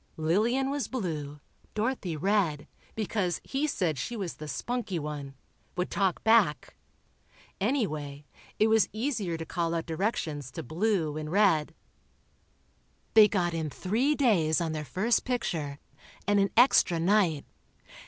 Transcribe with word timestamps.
Lillian 0.17 0.71
was 0.71 0.87
"blue," 0.87 1.41
Dorothy 1.75 2.17
"red," 2.17 2.67
because 2.95 3.39
he 3.43 3.67
said 3.67 3.99
she 3.99 4.15
was 4.17 4.37
the 4.37 4.47
spunky 4.47 4.97
one... 4.97 5.35
would 5.77 5.91
talk 5.91 6.23
back. 6.23 6.75
Anyway, 7.59 8.25
it 8.57 8.65
was 8.65 8.89
easier 8.93 9.37
to 9.37 9.45
call 9.45 9.75
out 9.75 9.85
directions 9.85 10.49
to 10.53 10.63
"Blue" 10.63 11.17
and 11.17 11.31
"Red." 11.31 11.75
They 13.13 13.27
got 13.27 13.53
in 13.53 13.69
three 13.69 14.15
days 14.15 14.59
on 14.59 14.71
their 14.71 14.85
first 14.85 15.23
picture, 15.23 15.77
and 16.27 16.39
an 16.39 16.49
extra 16.57 16.99
night. 16.99 17.45